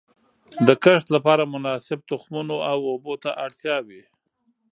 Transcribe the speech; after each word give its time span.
د 0.67 0.69
کښت 0.83 1.07
لپاره 1.15 1.43
مناسب 1.53 1.99
تخمونو 2.09 2.55
او 2.71 2.77
اوبو 2.91 3.13
ته 3.23 3.29
اړتیا 3.45 3.77
وي. 3.87 4.03